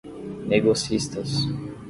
[0.49, 1.31] negocistas